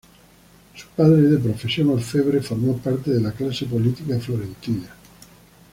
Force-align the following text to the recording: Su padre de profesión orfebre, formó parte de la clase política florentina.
Su 0.73 0.87
padre 0.97 1.21
de 1.21 1.37
profesión 1.37 1.89
orfebre, 1.91 2.41
formó 2.41 2.75
parte 2.77 3.11
de 3.11 3.21
la 3.21 3.33
clase 3.33 3.67
política 3.67 4.19
florentina. 4.19 4.89